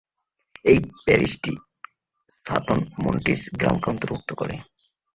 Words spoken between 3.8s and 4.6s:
অন্তর্ভুক্ত করে।